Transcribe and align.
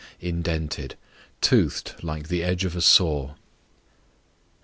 Indented, 0.19 0.95
toothed 1.41 1.93
like 2.03 2.27
the 2.27 2.43
edge 2.43 2.65
of 2.65 2.75
a 2.75 2.81
saw. 2.81 3.35